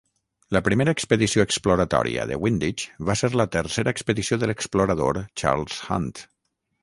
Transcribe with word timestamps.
La 0.55 0.59
primera 0.67 0.93
expedició 0.97 1.43
exploratòria 1.49 2.23
de 2.31 2.39
Windich 2.45 2.85
va 3.09 3.17
ser 3.21 3.29
la 3.41 3.47
tercera 3.57 3.95
expedició 3.97 4.39
de 4.45 4.49
l'explorador 4.53 5.23
Charles 5.43 5.77
Hunt. 5.89 6.17